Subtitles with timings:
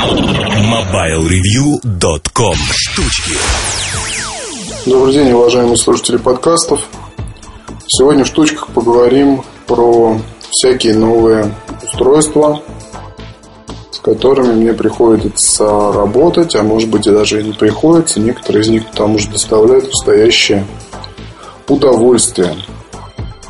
[0.00, 3.36] MobileReview.com Штучки
[4.86, 6.80] Добрый день, уважаемые слушатели подкастов.
[7.86, 10.16] Сегодня в штучках поговорим про
[10.50, 12.62] всякие новые устройства,
[13.90, 18.20] с которыми мне приходится работать, а может быть и даже и не приходится.
[18.20, 20.66] Некоторые из них потому что доставляют настоящее
[21.68, 22.56] удовольствие.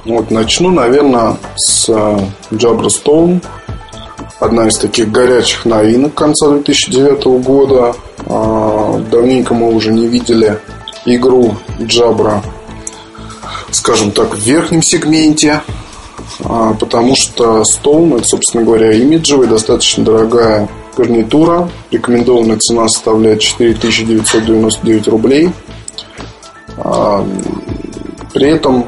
[0.05, 3.41] Вот начну, наверное, с Jabra Stone.
[4.41, 7.95] Одна из таких горячих новинок конца 2009 года.
[8.27, 10.59] А, давненько мы уже не видели
[11.05, 12.41] игру Jabra,
[13.71, 15.61] скажем так, в верхнем сегменте.
[16.43, 21.69] А, потому что Stone, это, собственно говоря, имиджевая, достаточно дорогая гарнитура.
[21.91, 25.51] Рекомендованная цена составляет 4999 рублей.
[26.79, 27.27] А,
[28.33, 28.87] при этом,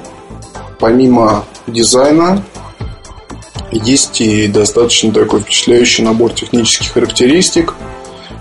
[0.79, 2.43] помимо дизайна,
[3.73, 7.75] есть и достаточно такой впечатляющий набор технических характеристик.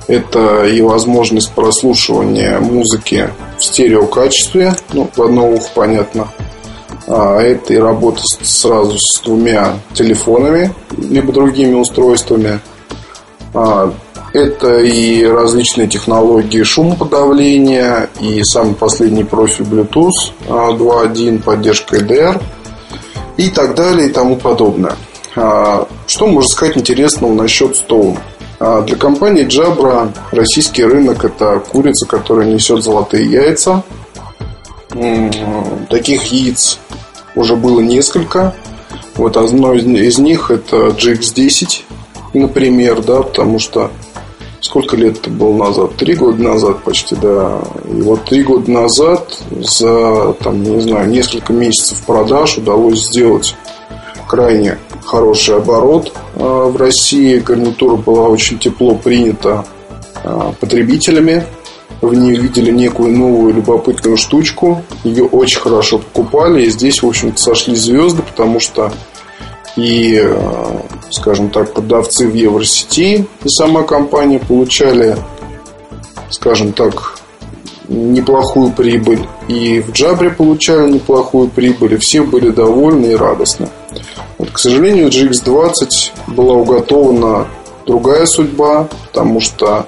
[0.07, 6.27] Это и возможность прослушивания музыки в стереокачестве, ну, в одно ухо понятно.
[7.07, 12.59] А это и работа сразу с двумя телефонами, либо другими устройствами.
[13.53, 13.93] А,
[14.33, 22.41] это и различные технологии шумоподавления, и самый последний профиль Bluetooth 2.1, а, поддержка EDR
[23.37, 24.95] и так далее и тому подобное.
[25.35, 28.17] А, что можно сказать интересного насчет Stone?
[28.59, 33.83] А, для компании Jabra российский рынок– это курица, которая несет золотые яйца.
[35.89, 36.79] Таких яиц
[37.35, 38.53] уже было несколько.
[39.15, 41.83] Вот одно из них– это GX10,
[42.33, 43.89] например, да, потому что
[44.59, 45.95] сколько лет это было назад?
[45.95, 47.61] Три года назад почти, да.
[47.89, 53.55] И вот три года назад за, там, не знаю, несколько месяцев продаж удалось сделать
[54.27, 57.39] крайне хороший оборот а, в России.
[57.39, 59.65] Гарнитура была очень тепло принята
[60.23, 61.45] а, потребителями.
[62.01, 64.81] В ней видели некую новую любопытную штучку.
[65.03, 66.65] Ее очень хорошо покупали.
[66.65, 68.91] И здесь, в общем-то, сошли звезды, потому что
[69.77, 75.17] и, а, скажем так, продавцы в Евросети и сама компания получали,
[76.29, 77.19] скажем так,
[77.87, 79.27] неплохую прибыль.
[79.47, 81.93] И в Джабре получали неплохую прибыль.
[81.93, 83.69] И все были довольны и радостны.
[84.61, 87.47] Сожалению, GX20 была уготована
[87.87, 89.87] другая судьба, потому что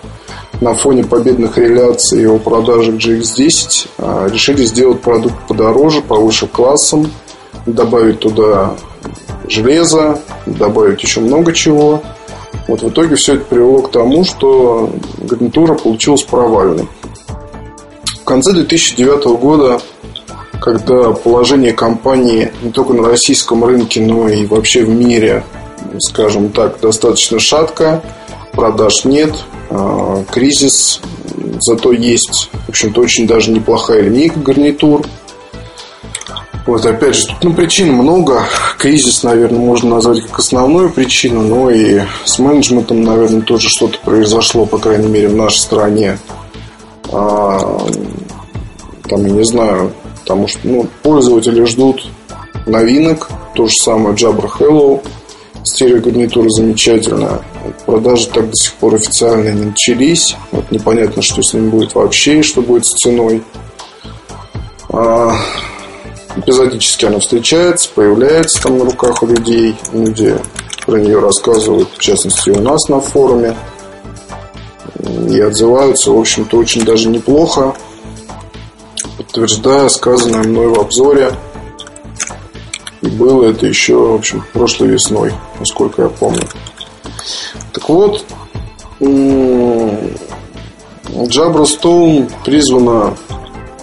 [0.61, 7.11] на фоне победных реляций его продажи GX10 а, решили сделать продукт подороже, повыше классом,
[7.67, 8.73] добавить туда
[9.47, 12.01] железо, добавить еще много чего.
[12.67, 16.88] Вот в итоге все это привело к тому, что гарнитура получилась провальной.
[18.22, 19.79] В конце 2009 года
[20.63, 25.44] когда положение компании не только на российском рынке, но и вообще в мире,
[26.00, 28.01] скажем так, достаточно шатко,
[28.53, 29.35] продаж нет,
[29.69, 31.02] а, кризис,
[31.59, 35.06] зато есть, в общем-то, очень даже неплохая линейка гарнитур.
[36.66, 38.44] Вот, опять же, тут ну, причин много.
[38.78, 44.66] Кризис, наверное, можно назвать как основную причину, но и с менеджментом, наверное, тоже что-то произошло,
[44.66, 46.19] по крайней мере, в нашей стране.
[47.12, 47.85] А,
[49.09, 49.91] там, я не знаю,
[50.23, 52.06] Потому что ну, пользователи ждут
[52.66, 53.29] новинок.
[53.56, 55.06] То же самое Jabra Hello.
[55.66, 57.41] Стереогарнитура замечательная.
[57.85, 60.35] Продажи так до сих пор официально не начались.
[60.51, 63.44] Вот непонятно, что с ним будет вообще и что будет с ценой.
[64.89, 65.35] А,
[66.35, 69.75] эпизодически она встречается, появляется там на руках у людей.
[69.94, 70.38] Люди
[70.85, 73.55] про нее рассказывают, в частности, у нас на форуме.
[75.29, 77.75] И отзываются, в общем-то, очень даже неплохо
[79.33, 81.31] подтверждая сказанное мной в обзоре.
[83.01, 86.44] И было это еще, в общем, прошлой весной, насколько я помню.
[87.73, 88.23] Так вот,
[88.99, 89.95] Jabra
[91.63, 93.17] Stone призвана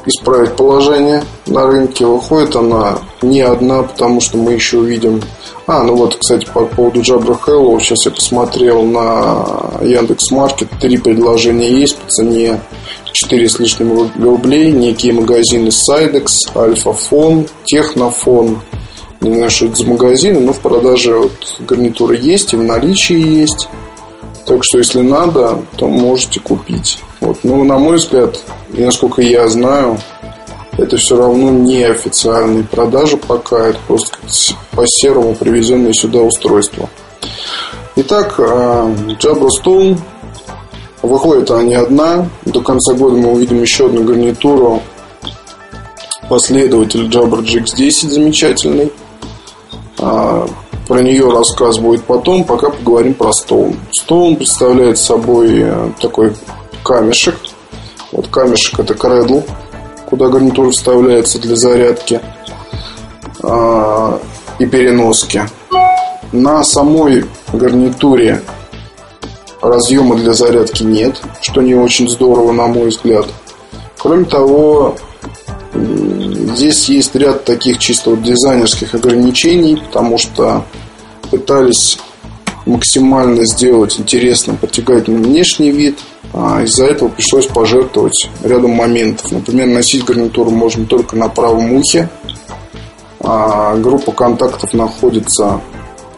[0.06, 2.06] исправить положение на рынке.
[2.06, 5.20] Выходит она не одна, потому что мы еще увидим...
[5.66, 7.78] А, ну вот, кстати, по поводу Jabra Hello.
[7.80, 9.44] Сейчас я посмотрел на
[9.82, 10.68] Яндекс Маркет.
[10.80, 12.60] Три предложения есть по цене
[13.12, 14.72] 4 с лишним рублей.
[14.72, 18.60] Некие магазины Sidex, Альфафон, Технофон.
[19.20, 23.40] Не знаю, что это за магазины, но в продаже вот гарнитуры есть и в наличии
[23.40, 23.68] есть.
[24.46, 26.98] Так что, если надо, то можете купить.
[27.20, 27.38] Вот.
[27.42, 28.40] Но, на мой взгляд,
[28.72, 29.98] и насколько я знаю,
[30.78, 33.68] это все равно не официальные продажи пока.
[33.68, 34.16] Это просто
[34.70, 36.88] по серому привезенные сюда устройства.
[37.96, 38.42] Итак, э,
[39.20, 39.98] Jabra Stone
[41.02, 42.28] Выходит она не одна.
[42.44, 44.82] До конца года мы увидим еще одну гарнитуру.
[46.28, 48.92] Последователь Jabra GX10 замечательный.
[49.98, 50.46] А,
[50.86, 53.76] про нее рассказ будет потом, пока поговорим про Stone.
[53.98, 56.34] Stone представляет собой э, такой
[56.82, 57.36] камешек.
[58.12, 59.40] Вот камешек это кредл,
[60.06, 62.20] куда гарнитура вставляется для зарядки
[63.42, 64.18] э,
[64.58, 65.42] и переноски.
[66.32, 68.42] На самой гарнитуре
[69.60, 73.26] разъема для зарядки нет, что не очень здорово, на мой взгляд.
[73.98, 74.96] Кроме того,
[75.74, 80.64] здесь есть ряд таких чисто вот дизайнерских ограничений, потому что
[81.30, 81.98] пытались
[82.66, 85.98] максимально сделать интересным, притягательным внешний вид.
[86.32, 89.32] А из-за этого пришлось пожертвовать рядом моментов.
[89.32, 92.08] Например, носить гарнитуру можно только на правом ухе.
[93.20, 95.60] А группа контактов находится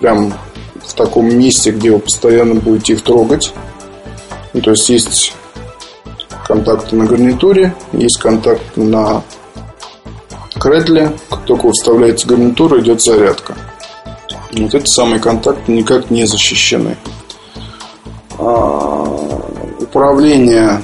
[0.01, 0.35] прям
[0.87, 3.53] в таком месте, где вы постоянно будете их трогать.
[4.53, 5.35] Ну, то есть есть
[6.47, 9.23] контакты на гарнитуре, есть контакты на
[10.61, 11.13] кредле.
[11.31, 13.57] Как только вы вставляете гарнитуру, идет зарядка.
[14.53, 16.97] Вот эти самые контакты никак не защищены.
[18.39, 19.03] А,
[19.81, 20.83] управление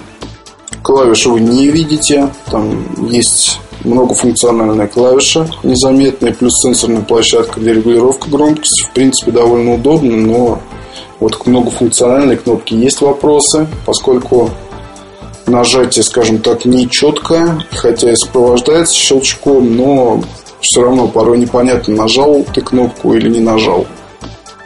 [0.82, 2.30] клавиш вы не видите.
[2.50, 8.84] Там есть многофункциональная клавиша незаметная, плюс сенсорная площадка для регулировки громкости.
[8.84, 10.60] В принципе, довольно удобно, но
[11.20, 14.50] вот к многофункциональной кнопке есть вопросы, поскольку
[15.46, 20.22] нажатие, скажем так, не четкое, хотя и сопровождается щелчком, но
[20.60, 23.86] все равно порой непонятно, нажал ты кнопку или не нажал.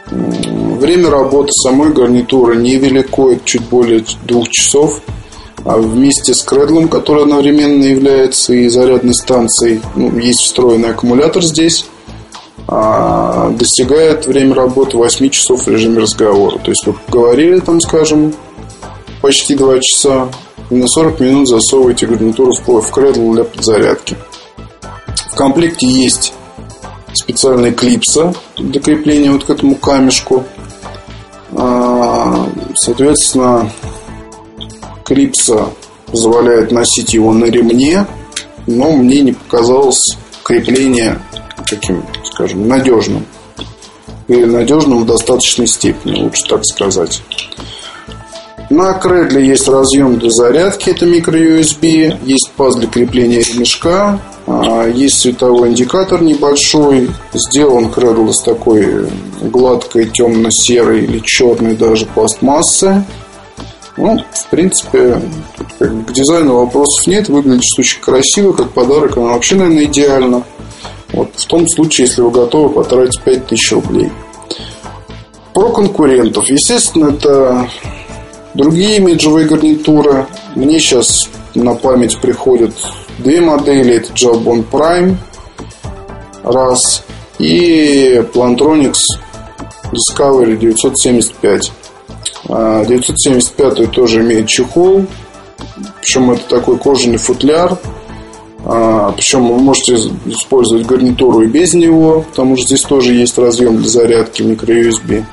[0.09, 5.01] Время работы самой гарнитуры невелико, это чуть более двух часов.
[5.65, 11.85] А вместе с кредлом, который одновременно является и зарядной станцией, ну, есть встроенный аккумулятор здесь,
[12.67, 16.59] а достигает время работы 8 часов в режиме разговора.
[16.59, 18.33] То есть вы поговорили там, скажем,
[19.21, 20.29] почти 2 часа,
[20.69, 24.17] и на 40 минут засовываете гарнитуру в кредл для подзарядки.
[25.31, 26.33] В комплекте есть
[27.13, 30.43] специальная клипса для крепления вот к этому камешку.
[31.55, 33.69] А, соответственно,
[35.03, 35.69] клипса
[36.07, 38.05] позволяет носить его на ремне,
[38.67, 41.19] но мне не показалось крепление
[41.69, 43.25] таким, скажем, надежным.
[44.27, 47.21] Или надежным в достаточной степени, лучше так сказать.
[48.69, 55.19] На кредле есть разъем для зарядки, это микро-USB, есть паз для крепления ремешка, а, есть
[55.19, 59.07] световой индикатор небольшой, сделан кредл из такой
[59.41, 63.03] гладкой темно-серой или черной даже пластмассы.
[63.95, 65.21] Ну, в принципе,
[65.79, 67.29] к дизайну вопросов нет.
[67.29, 69.17] Выглядит очень красиво, как подарок.
[69.17, 70.43] Она вообще, наверное, идеально.
[71.11, 74.11] Вот в том случае, если вы готовы потратить 5000 рублей.
[75.53, 76.49] Про конкурентов.
[76.49, 77.69] Естественно, это
[78.55, 80.25] другие имиджевые гарнитуры.
[80.55, 82.73] Мне сейчас на память приходят
[83.19, 83.97] две модели.
[83.97, 85.15] Это Jawbone Prime.
[86.43, 87.03] Раз.
[87.37, 89.03] И Plantronics
[89.91, 91.71] Discovery 975.
[92.47, 95.05] 975 тоже имеет чехол.
[96.01, 97.77] Причем это такой кожаный футляр.
[98.65, 103.77] А, причем вы можете использовать гарнитуру и без него, потому что здесь тоже есть разъем
[103.77, 105.23] для зарядки микро-USB.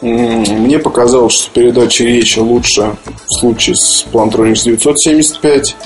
[0.00, 2.96] Мне показалось, что передача речи лучше
[3.26, 5.76] в случае с Plantronics 975.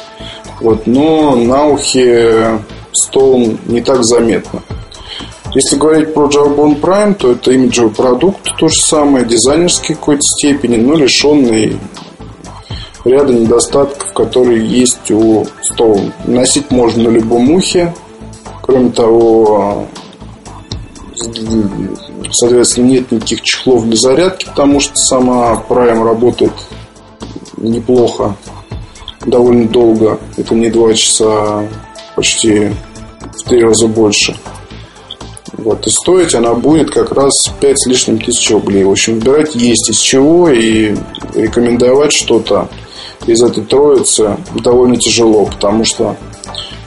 [0.60, 2.60] Вот, но на ухе
[2.94, 4.62] Stone не так заметно.
[5.54, 10.76] Если говорить про Jawbone Prime, то это имиджевый продукт, то же самое, дизайнерский какой-то степени,
[10.76, 11.78] но лишенный
[13.04, 16.12] ряда недостатков, которые есть у Stone.
[16.26, 17.94] Носить можно на любом ухе.
[18.62, 19.86] Кроме того,
[22.32, 26.52] соответственно, нет никаких чехлов для зарядки, потому что сама Prime работает
[27.58, 28.34] неплохо,
[29.24, 30.18] довольно долго.
[30.36, 31.64] Это не два часа,
[32.16, 32.72] почти
[33.20, 34.34] в три раза больше.
[35.58, 38.84] Вот, и стоить она будет как раз 5 с лишним тысяч рублей.
[38.84, 40.94] В общем, выбирать есть из чего и
[41.34, 42.68] рекомендовать что-то
[43.26, 46.16] из этой троицы довольно тяжело, потому что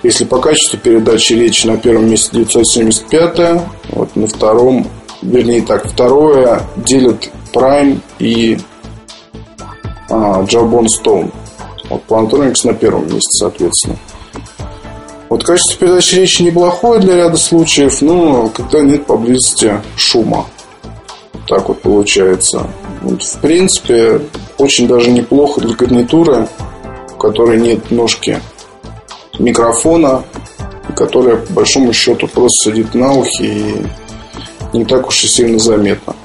[0.04, 4.88] если по качеству передачи речи на первом месте 975, вот на втором,
[5.22, 8.58] вернее так, второе делят Prime и
[10.10, 11.32] а, Jawbone Stone.
[11.90, 13.98] Вот Plantronics на первом месте, соответственно.
[15.29, 20.46] Вот качество передачи речи неплохое для ряда случаев, но когда нет поблизости шума.
[21.48, 22.67] Так вот получается.
[23.01, 24.22] Вот, в принципе,
[24.57, 26.48] очень даже неплохо для гарнитуры,
[27.10, 28.41] в которой нет ножки
[29.38, 30.24] микрофона,
[30.96, 33.86] которая, по большому счету, просто сидит на ухе и
[34.74, 36.15] не так уж и сильно заметно.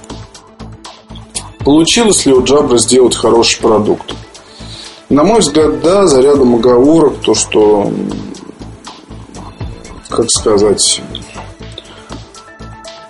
[1.64, 4.14] Получилось ли у Джабра сделать хороший продукт?
[5.08, 7.92] На мой взгляд, да, за рядом оговорок, то, что
[10.12, 11.02] как сказать,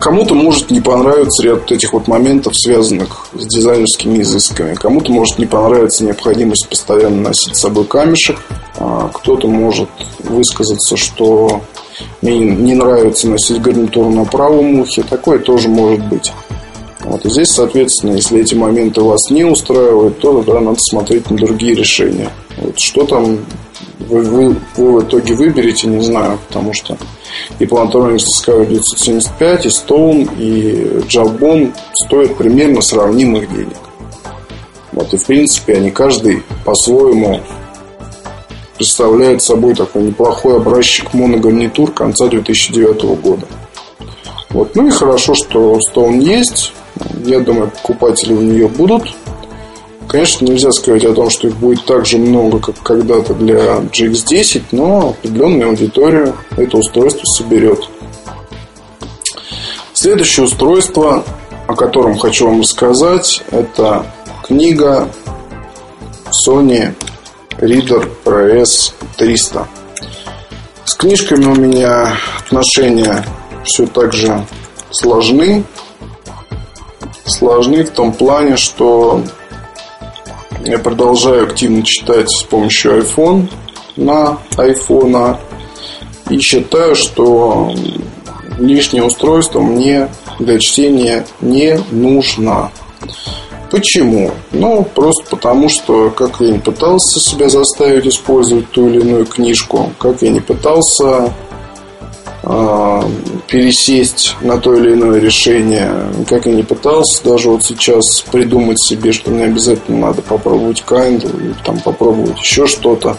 [0.03, 4.75] Кому-то может не понравиться ряд этих вот моментов, связанных с дизайнерскими изысками.
[4.75, 8.37] Кому-то может не понравиться необходимость постоянно носить с собой камешек.
[8.79, 11.61] А кто-то может высказаться, что
[12.21, 15.05] мне не нравится носить гарнитуру на правом ухе.
[15.05, 16.33] Такое тоже может быть.
[17.05, 17.25] Вот.
[17.25, 21.77] И здесь, соответственно, если эти моменты вас не устраивают, то да, надо смотреть на другие
[21.77, 22.31] решения.
[22.57, 22.75] Вот.
[22.77, 23.39] Что там
[24.09, 26.97] вы, вы, вы в итоге выберете, не знаю, потому что
[27.59, 33.79] и Plantronics Discovery 975, и Stone, и Jawbone стоят примерно сравнимых денег.
[34.93, 37.41] Вот, и в принципе они каждый по-своему
[38.77, 43.47] представляет собой такой неплохой образчик моногарнитур конца 2009 года.
[44.51, 44.75] Вот.
[44.75, 46.73] Ну и хорошо, что Stone есть.
[47.25, 49.15] Я думаю, покупатели у нее будут.
[50.13, 54.63] Конечно, нельзя сказать о том, что их будет так же много, как когда-то для GX10,
[54.71, 57.89] но определенную аудиторию это устройство соберет.
[59.95, 61.25] Следующее устройство,
[61.67, 64.05] о котором хочу вам рассказать, это
[64.47, 65.09] книга
[66.47, 66.95] Sony
[67.59, 69.67] Reader ProS 300.
[70.85, 73.25] С книжками у меня отношения
[73.65, 74.45] все так же
[74.91, 75.65] сложны.
[77.25, 79.23] Сложны в том плане, что
[80.65, 83.49] я продолжаю активно читать с помощью iPhone
[83.97, 85.37] на iPhone.
[86.31, 87.73] И считаю, что
[88.59, 92.71] лишнее устройство мне для чтения не нужно.
[93.71, 94.31] Почему?
[94.53, 99.91] Ну, просто потому, что как я не пытался себя заставить использовать ту или иную книжку,
[99.99, 101.33] как я не пытался
[102.43, 105.93] пересесть на то или иное решение,
[106.29, 111.41] как я не пытался даже вот сейчас придумать себе, что мне обязательно надо попробовать Kindle
[111.41, 113.17] или там попробовать еще что-то.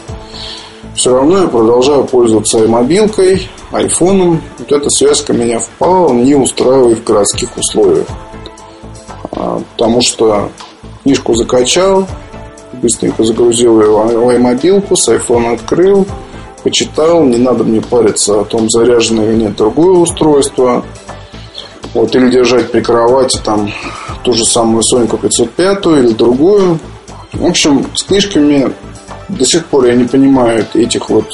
[0.96, 4.42] Все равно я продолжаю пользоваться мобилкой, айфоном.
[4.60, 8.08] Вот эта связка меня вполне устраивает в городских условиях.
[9.32, 10.52] А, потому что
[11.02, 12.08] книжку закачал,
[12.74, 16.06] быстренько загрузил ее в iMobile, с iPhone открыл,
[16.64, 20.84] почитал, не надо мне париться о том, заряжено или нет другое устройство.
[21.94, 23.72] Вот, или держать при кровати там
[24.24, 26.80] ту же самую Соньку 505 или другую.
[27.34, 28.74] В общем, с книжками
[29.30, 31.26] до сих пор я не понимаю этих вот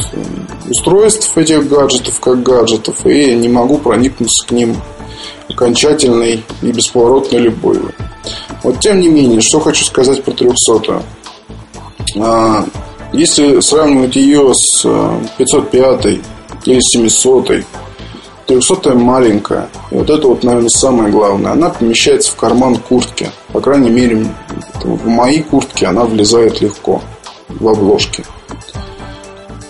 [0.69, 4.75] устройств, этих гаджетов как гаджетов, и не могу проникнуться к ним
[5.49, 7.93] окончательной и бесповоротной любовью.
[8.63, 11.03] Вот тем не менее, что хочу сказать про 300.
[13.11, 14.85] Если сравнивать ее с
[15.37, 16.17] 505 э,
[16.65, 17.65] или 700,
[18.45, 19.69] 300 маленькая.
[19.91, 21.51] И вот это вот, наверное, самое главное.
[21.51, 23.29] Она помещается в карман куртки.
[23.51, 24.25] По крайней мере,
[24.83, 27.01] в моей куртке она влезает легко
[27.47, 28.23] в обложке.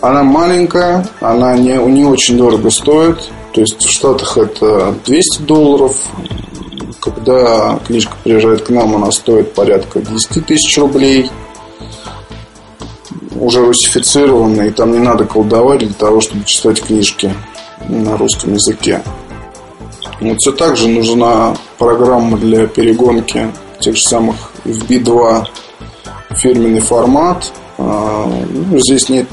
[0.02, 3.20] Она маленькая, она не, не очень дорого стоит.
[3.54, 5.96] То есть в Штатах это 200 долларов.
[7.02, 11.30] Когда книжка приезжает к нам, она стоит порядка 10 тысяч рублей
[13.40, 17.34] уже русифицированы, и там не надо колдовать для того, чтобы читать книжки
[17.88, 19.02] на русском языке.
[20.20, 25.46] Вот все так же нужна программа для перегонки тех же самых FB2
[26.36, 27.54] фирменный формат.
[27.78, 29.28] А, ну, здесь нет,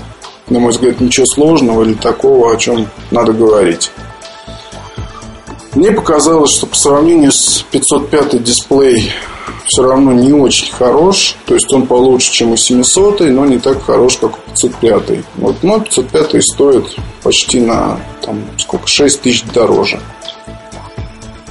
[0.49, 3.91] на мой взгляд, ничего сложного или такого, о чем надо говорить.
[5.75, 9.13] Мне показалось, что по сравнению с 505 дисплей
[9.67, 11.37] все равно не очень хорош.
[11.47, 15.03] То есть он получше, чем у 700, но не так хорош, как у 505.
[15.37, 20.01] Вот, но 505 стоит почти на там, сколько, 6 тысяч дороже.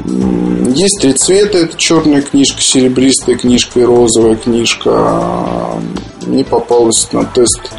[0.06, 1.58] Есть три цвета.
[1.60, 5.80] Это черная книжка, серебристая книжка и розовая книжка.
[6.26, 7.72] Мне попалась на тест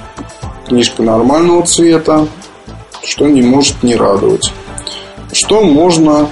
[0.67, 2.27] книжка нормального цвета,
[3.05, 4.53] что не может не радовать.
[5.33, 6.29] Что можно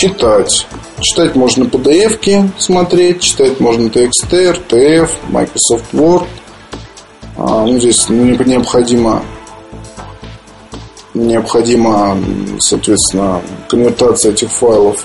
[0.00, 0.66] читать?
[1.00, 6.26] Читать можно PDF смотреть, читать можно TXT, RTF, Microsoft Word.
[7.36, 9.22] А, ну, здесь необходимо
[11.12, 12.16] необходима,
[12.60, 15.04] соответственно, конвертация этих файлов.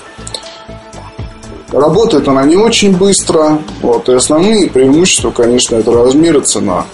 [1.72, 3.58] Работает она не очень быстро.
[3.82, 6.86] Вот, и основные преимущества, конечно, это размер и цена.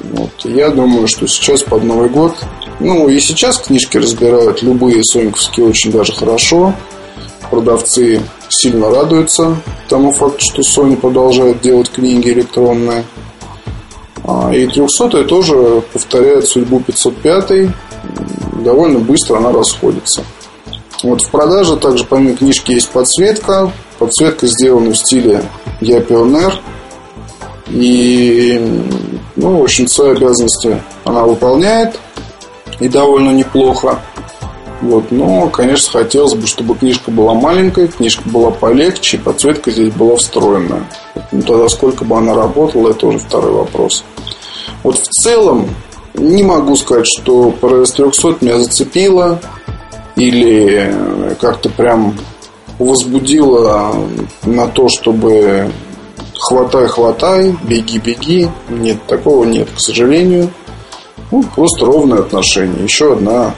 [0.00, 2.36] Вот, я думаю, что сейчас под Новый год
[2.80, 6.74] ну, и сейчас книжки разбирают любые соньковские очень даже хорошо
[7.50, 9.56] продавцы сильно радуются
[9.88, 13.04] тому факту, что Sony продолжает делать книги электронные.
[14.24, 17.70] А, и 300 тоже повторяет судьбу 505
[18.64, 20.24] довольно быстро она расходится.
[21.02, 23.70] Вот в продаже также помимо книжки есть подсветка.
[23.98, 25.44] Подсветка сделана в стиле
[25.80, 26.60] Я Пионер.
[27.68, 28.58] И,
[29.36, 31.98] ну, в общем, свои обязанности она выполняет.
[32.80, 34.00] И довольно неплохо.
[34.80, 40.16] Вот, но, конечно, хотелось бы, чтобы книжка была маленькая, книжка была полегче, подсветка здесь была
[40.16, 40.84] встроенная.
[41.32, 44.04] Ну, тогда сколько бы она работала, это уже второй вопрос.
[44.82, 45.68] Вот в целом,
[46.14, 49.40] не могу сказать, что про S300 меня зацепило
[50.16, 52.14] или как-то прям
[52.78, 53.94] возбудило
[54.44, 55.70] на то, чтобы
[56.38, 58.48] хватай, хватай, беги, беги.
[58.68, 60.50] Нет, такого нет, к сожалению.
[61.30, 62.84] Ну, просто ровное отношение.
[62.84, 63.54] Еще одна,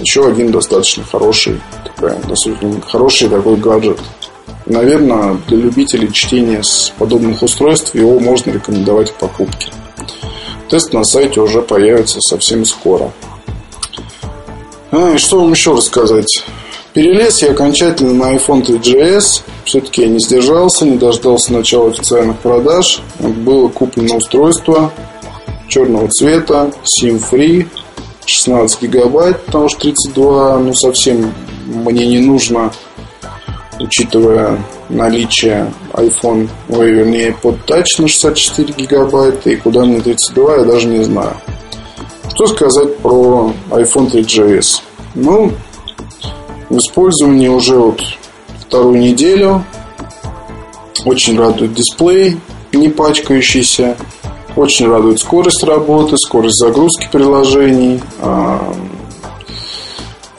[0.00, 4.00] еще один достаточно хороший, такая, достаточно хороший такой гаджет.
[4.66, 9.68] Наверное, для любителей чтения с подобных устройств его можно рекомендовать к покупке.
[10.70, 13.12] Тест на сайте уже появится совсем скоро.
[14.90, 16.44] А, и что вам еще рассказать?
[16.94, 19.42] Перелез я окончательно на iPhone 3GS.
[19.64, 23.02] Все-таки я не сдержался, не дождался начала официальных продаж.
[23.18, 24.92] Было куплено устройство
[25.68, 26.72] черного цвета,
[27.02, 27.66] SIM-free,
[28.26, 31.32] 16 гигабайт, потому что 32, ну, совсем
[31.66, 32.72] мне не нужно,
[33.80, 40.64] учитывая наличие iPhone, ой, вернее, под Touch на 64 гигабайта, и куда мне 32, я
[40.64, 41.36] даже не знаю.
[42.34, 44.82] Что сказать про iPhone 3GS?
[45.14, 45.52] Ну,
[46.68, 48.00] в использовании уже вот
[48.58, 49.64] вторую неделю.
[51.04, 52.40] Очень радует дисплей,
[52.72, 53.96] не пачкающийся.
[54.56, 58.00] Очень радует скорость работы, скорость загрузки приложений.
[58.20, 58.72] А,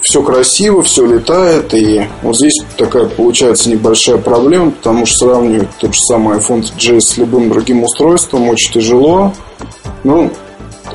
[0.02, 1.74] все красиво, все летает.
[1.74, 7.02] И вот здесь такая получается небольшая проблема, потому что сравнивать тот же самый iPhone GS
[7.02, 9.34] с любым другим устройством очень тяжело.
[10.04, 10.32] Ну,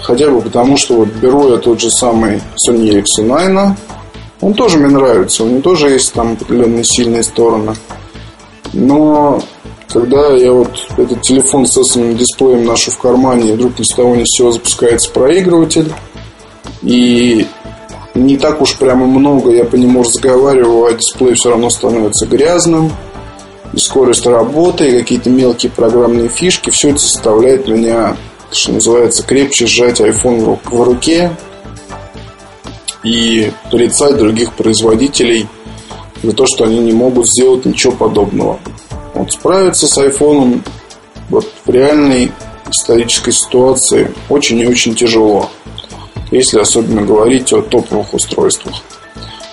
[0.00, 3.76] хотя бы потому, что вот беру я тот же самый Sony Ericsson 9,
[4.40, 7.74] он тоже мне нравится, у него тоже есть там определенные сильные стороны.
[8.72, 9.42] Но
[9.92, 13.94] когда я вот этот телефон с этим дисплеем ношу в кармане, и вдруг ни с
[13.94, 15.92] того ни с сего запускается проигрыватель,
[16.82, 17.46] и
[18.14, 22.92] не так уж прямо много я по нему разговариваю, а дисплей все равно становится грязным,
[23.72, 28.16] и скорость работы, и какие-то мелкие программные фишки, все это заставляет меня,
[28.50, 31.32] что называется, крепче сжать iPhone в руке,
[33.02, 35.46] и порицать других производителей
[36.22, 38.58] за то, что они не могут сделать ничего подобного.
[39.20, 40.64] Вот справиться с айфоном
[41.28, 42.32] вот в реальной
[42.70, 45.50] исторической ситуации очень и очень тяжело,
[46.30, 48.76] если особенно говорить о топовых устройствах.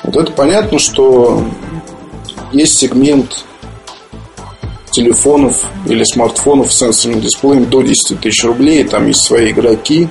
[0.04, 1.44] Вот это понятно, что
[2.54, 3.44] есть сегмент
[4.92, 10.08] телефонов или смартфонов с сенсорным дисплеем до 10 тысяч рублей, там есть свои игроки.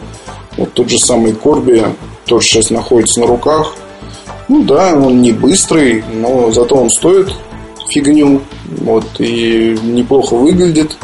[0.59, 1.83] Вот тот же самый Корби
[2.27, 3.75] тоже сейчас находится на руках.
[4.49, 7.33] Ну да, он не быстрый, но зато он стоит
[7.89, 8.43] фигню.
[8.83, 10.97] Вот, и неплохо выглядит.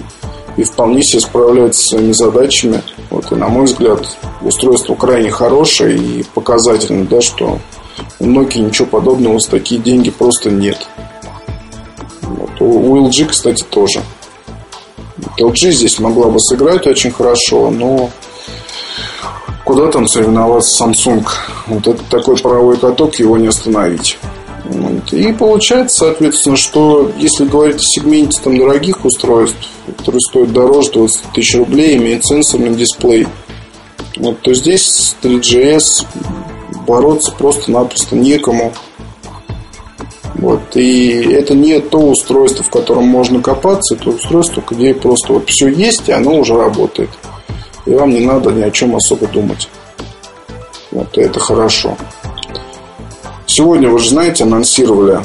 [0.57, 2.83] И вполне себе справляется с своими задачами.
[3.11, 4.07] Вот, и на мой взгляд,
[4.43, 7.59] устройство крайне хорошее и показательно, да, что
[8.19, 10.87] у Nokia ничего подобного за такие деньги просто нет.
[12.23, 12.61] Вот.
[12.61, 14.03] У LG, кстати, тоже.
[15.39, 18.11] LG здесь могла бы сыграть очень хорошо, но
[19.65, 21.25] Куда там соревноваться Samsung?
[21.69, 24.19] Вот это такой паровой каток, его не остановить.
[24.73, 25.13] Вот.
[25.13, 31.21] И получается, соответственно, что если говорить о сегменте там, дорогих устройств, которые стоят дороже 20
[31.35, 33.27] тысяч рублей, имеют сенсорный дисплей,
[34.17, 36.07] вот, то здесь с 3GS
[36.87, 38.73] бороться просто-напросто некому.
[40.35, 40.77] Вот.
[40.77, 45.69] И это не то устройство, в котором можно копаться, это устройство, где просто вот все
[45.69, 47.11] есть, и оно уже работает
[47.87, 49.69] и вам не надо ни о чем особо думать.
[50.91, 51.97] Вот, и это хорошо.
[53.55, 55.21] Сегодня, вы же знаете, анонсировали,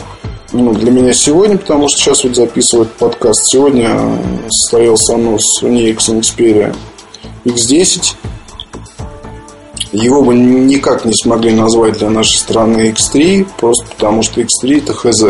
[0.51, 6.75] ну, для меня сегодня, потому что сейчас вот записывать подкаст, сегодня состоялся анонс Sony Xperia
[7.45, 8.15] X10.
[9.93, 14.91] Его бы никак не смогли назвать для нашей страны X3, просто потому что X3 это
[14.91, 15.23] хз.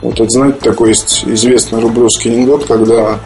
[0.00, 3.18] Вот это, знаете, такой есть известный рублевский анекдот, когда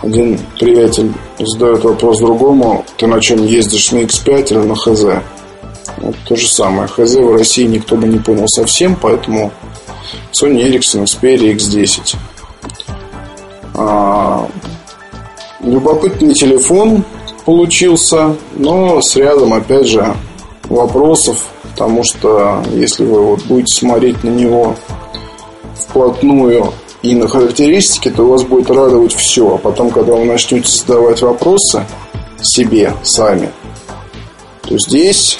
[0.00, 5.22] один приятель задает вопрос другому, ты на чем ездишь, на X5 или на ХЗ?
[5.98, 6.88] Вот то же самое.
[6.88, 9.52] ХЗ в России никто бы не понял совсем, поэтому
[10.32, 12.16] Sony Ericsson Xperia X10.
[13.74, 14.48] А,
[15.60, 17.04] любопытный телефон
[17.44, 20.14] получился, но с рядом, опять же,
[20.64, 24.74] вопросов, потому что если вы вот будете смотреть на него
[25.74, 26.72] вплотную
[27.02, 29.54] и на характеристики, то вас будет радовать все.
[29.54, 31.84] А потом, когда вы начнете задавать вопросы
[32.42, 33.50] себе сами,
[34.62, 35.38] то здесь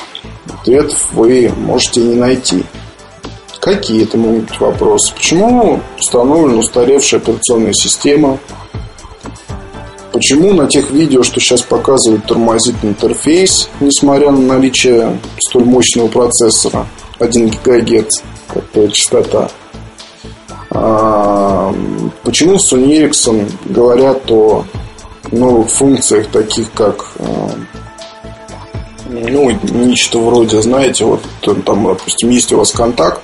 [0.66, 2.64] ответов вы можете не найти.
[3.60, 5.14] Какие это могут быть вопросы?
[5.14, 8.38] Почему установлена устаревшая операционная система?
[10.12, 16.86] Почему на тех видео, что сейчас показывают, тормозит интерфейс, несмотря на наличие столь мощного процессора?
[17.18, 19.50] 1 ГГц, такая частота.
[20.70, 21.74] А,
[22.22, 24.64] почему Sony Ericsson говорят о
[25.32, 27.50] новых функциях, таких как а,
[29.08, 33.22] ну, нечто вроде, знаете, вот там, допустим, есть у вас контакт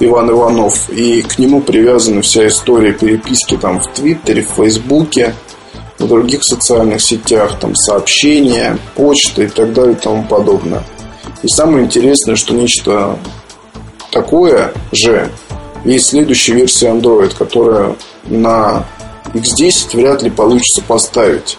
[0.00, 5.34] Иван Иванов, и к нему привязана вся история переписки там в Твиттере, в Фейсбуке,
[5.98, 10.82] в других социальных сетях, там сообщения, почта и так далее и тому подобное.
[11.42, 13.18] И самое интересное, что нечто
[14.10, 15.30] такое же
[15.84, 18.84] есть следующая версия Android, которая на
[19.32, 21.58] X10 вряд ли получится поставить.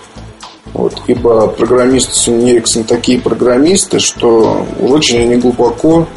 [0.74, 6.08] Вот, ибо программисты Sony Ericsson такие программисты, что очень они глубоко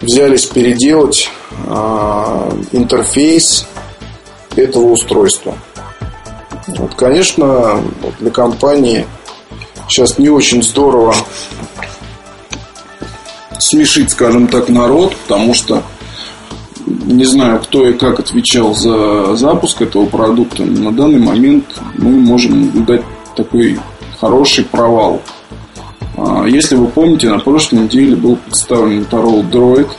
[0.00, 1.30] взялись переделать
[1.66, 3.66] э, интерфейс
[4.56, 5.54] этого устройства.
[6.66, 7.80] Вот, конечно,
[8.20, 9.06] для компании
[9.88, 11.14] сейчас не очень здорово
[13.58, 15.82] смешить, скажем так, народ, потому что
[16.86, 21.64] не знаю, кто и как отвечал за запуск этого продукта, на данный момент
[21.96, 23.02] мы можем дать
[23.34, 23.78] такой
[24.20, 25.20] хороший провал.
[26.16, 29.90] А, если вы помните, на прошлой неделе был представлен Motorola Droid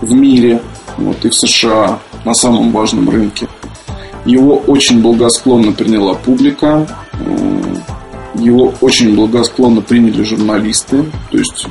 [0.00, 0.60] в мире,
[0.96, 3.48] вот, и в США, на самом важном рынке.
[4.24, 7.74] Его очень благосклонно приняла публика, э,
[8.36, 11.66] его очень благосклонно приняли журналисты, то есть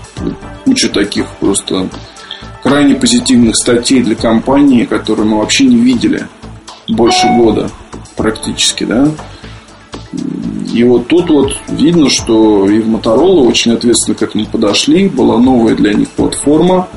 [0.63, 1.89] куча таких просто
[2.61, 6.27] крайне позитивных статей для компании, которые мы вообще не видели
[6.87, 7.69] больше года
[8.15, 9.09] практически, да.
[10.73, 15.07] И вот тут вот видно, что и в Motorola очень ответственно к этому подошли.
[15.07, 16.87] Была новая для них платформа.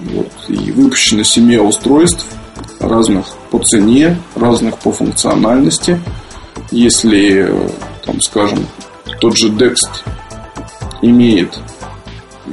[0.00, 2.26] Вот, и выпущена семья устройств
[2.80, 6.00] разных по цене, разных по функциональности.
[6.70, 7.52] Если,
[8.06, 8.66] там, скажем,
[9.20, 9.90] тот же Dext
[11.02, 11.58] имеет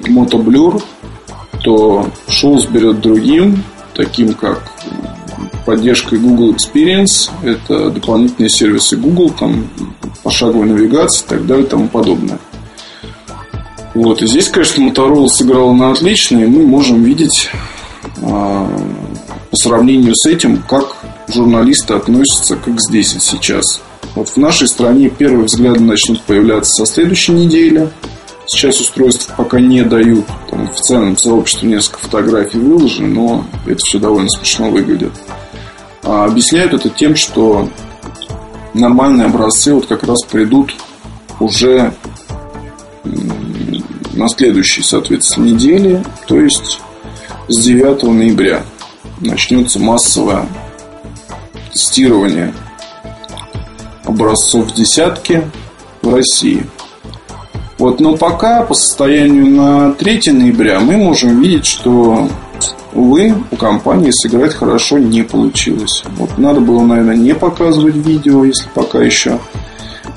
[0.07, 0.81] мотоблюр,
[1.63, 4.69] то Shoals берет другим, таким как
[5.65, 9.69] поддержкой Google Experience, это дополнительные сервисы Google, там
[10.33, 12.39] пошаговой навигации и так далее и тому подобное.
[13.93, 17.51] Вот, и здесь, конечно, Motorola сыграла на отлично, и мы можем видеть
[18.23, 18.67] а,
[19.51, 20.95] по сравнению с этим, как
[21.27, 23.81] журналисты относятся к X10 сейчас.
[24.15, 27.89] Вот в нашей стране первые взгляды начнут появляться со следующей недели.
[28.47, 30.25] Сейчас устройств пока не дают.
[30.49, 35.13] Там в официальном сообществе несколько фотографий выложено, но это все довольно смешно выглядит.
[36.01, 37.69] А объясняют это тем, что
[38.73, 40.73] нормальные образцы вот как раз придут
[41.39, 41.93] уже
[44.13, 46.79] на следующей, соответственно, неделе, то есть
[47.47, 48.63] с 9 ноября
[49.19, 50.47] начнется массовое
[51.71, 52.53] тестирование
[54.05, 55.49] образцов десятки
[56.01, 56.65] в России.
[57.77, 62.29] Вот, но пока по состоянию на 3 ноября мы можем видеть, что
[62.93, 66.03] Увы, у компании сыграть хорошо не получилось.
[66.17, 69.39] Вот надо было, наверное, не показывать видео, если пока еще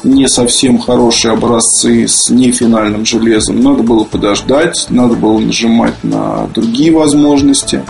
[0.04, 3.60] не совсем хорошие образцы с нефинальным железом.
[3.60, 7.82] Надо было подождать, надо было нажимать на другие возможности.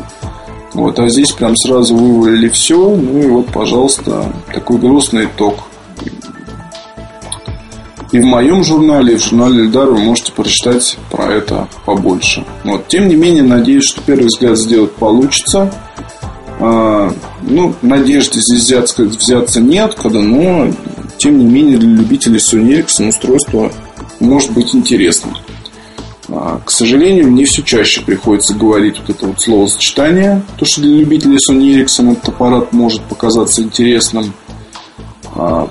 [0.72, 2.76] Вот, а здесь прям сразу вывалили все.
[2.76, 5.64] Ну и вот, пожалуйста, такой грустный итог.
[8.16, 12.46] И в моем журнале, и в журнале Эльдар вы можете прочитать про это побольше.
[12.64, 12.88] Вот.
[12.88, 15.70] Тем не менее, надеюсь, что первый взгляд сделать получится.
[16.58, 20.72] А, ну, надежды здесь взяться, взяться неоткуда, но
[21.18, 23.70] тем не менее для любителей Sony Ericsson устройство
[24.18, 25.36] может быть интересным.
[26.30, 31.00] А, к сожалению, мне все чаще приходится говорить вот это вот словосочетание, то, что для
[31.00, 34.32] любителей Sony Ericsson этот аппарат может показаться интересным.
[35.34, 35.68] А,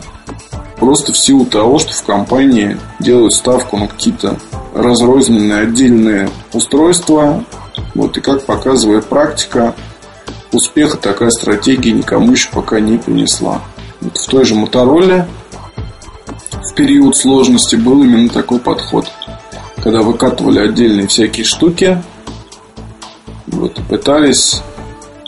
[0.86, 4.38] Просто в силу того, что в компании делают ставку на какие-то
[4.76, 7.44] разрозненные отдельные устройства.
[7.96, 9.74] Вот, и как показывает практика,
[10.52, 13.64] успеха такая стратегия никому еще пока не принесла.
[14.00, 15.28] Вот в той же Мотороле
[16.52, 19.08] в период сложности был именно такой подход.
[19.78, 22.04] Когда выкатывали отдельные всякие штуки,
[23.48, 24.62] вот, и пытались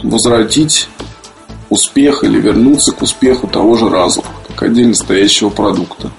[0.04, 0.88] возвратить
[1.72, 6.12] успех или вернуться к успеху того же разума как отдельно стоящего продукта.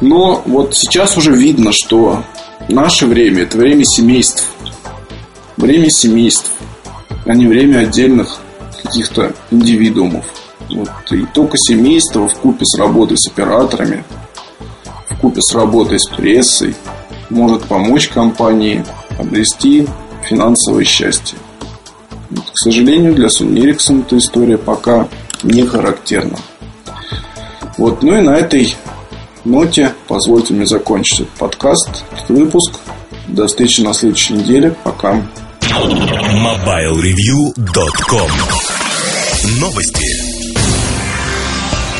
[0.00, 2.22] Но вот сейчас уже видно, что
[2.68, 4.52] наше время– это время семейств.
[5.56, 6.52] Время семейств,
[7.26, 8.38] а не время отдельных
[8.84, 10.24] каких-то индивидуумов.
[10.70, 10.90] Вот.
[11.10, 14.04] И только семейство в купе с работой с операторами,
[15.10, 16.76] в купе с работой с прессой
[17.30, 18.84] может помочь компании
[19.18, 19.88] обрести
[20.22, 21.36] финансовое счастье.
[22.30, 25.08] Вот, к сожалению, для Sony Ericsson эта история пока
[25.42, 26.38] не характерна.
[27.78, 28.76] Вот, ну и на этой
[29.44, 32.74] ноте позвольте мне закончить этот подкаст, этот выпуск.
[33.28, 34.74] До встречи на следующей неделе.
[34.84, 35.22] Пока.
[35.60, 38.30] MobileReview.com
[39.60, 40.27] Новости.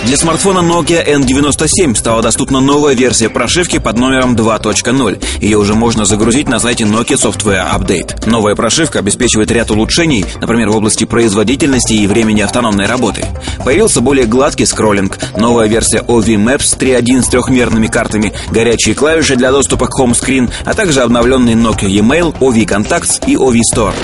[0.04, 5.22] Для смартфона Nokia N97 стала доступна новая версия прошивки под номером 2.0.
[5.40, 8.28] Ее уже можно загрузить на сайте Nokia Software Update.
[8.28, 13.26] Новая прошивка обеспечивает ряд улучшений, например, в области производительности и времени автономной работы.
[13.64, 19.50] Появился более гладкий скроллинг, новая версия OV Maps 3.1 с трехмерными картами, горячие клавиши для
[19.50, 23.94] доступа к Home Screen, а также обновленный Nokia E-mail, OV Contacts и OV Store.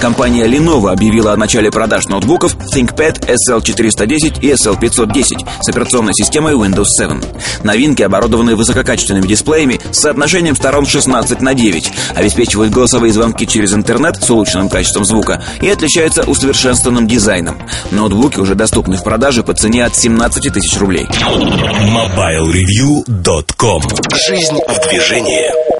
[0.00, 6.86] Компания Lenovo объявила о начале продаж ноутбуков ThinkPad SL410 и SL510 с операционной системой Windows
[6.86, 7.20] 7.
[7.64, 14.22] Новинки оборудованы высококачественными дисплеями с соотношением сторон 16 на 9, обеспечивают голосовые звонки через интернет
[14.22, 17.60] с улучшенным качеством звука и отличаются усовершенствованным дизайном.
[17.90, 21.06] Ноутбуки уже доступны в продаже по цене от 17 тысяч рублей.
[21.06, 23.82] MobileReview.com
[24.28, 25.77] Жизнь в движении.